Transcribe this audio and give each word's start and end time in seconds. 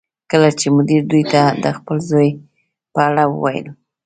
کله 0.31 0.49
چې 0.59 0.67
مدیر 0.77 1.01
دوی 1.11 1.23
ته 1.31 1.41
د 1.63 1.65
خپل 1.77 1.97
زوی 2.09 2.29
په 2.93 2.99
اړه 3.09 3.23
وویل 3.27 3.67